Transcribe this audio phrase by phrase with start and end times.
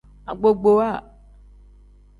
[0.31, 0.89] Agbogbowa.